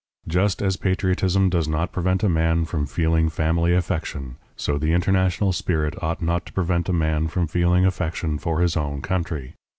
Just 0.27 0.63
as 0.63 0.77
patriotism 0.77 1.47
does 1.47 1.67
not 1.67 1.91
prevent 1.91 2.23
a 2.23 2.27
man 2.27 2.65
from 2.65 2.87
feeling 2.87 3.29
family 3.29 3.75
affection, 3.75 4.37
so 4.55 4.79
the 4.79 4.93
international 4.93 5.53
spirit 5.53 5.93
ought 6.01 6.23
not 6.23 6.47
to 6.47 6.53
prevent 6.53 6.89
a 6.89 6.91
man 6.91 7.27
from 7.27 7.45
feeling 7.45 7.85
affection 7.85 8.39
for 8.39 8.61
his 8.61 8.75
own 8.75 9.03
country. 9.03 9.53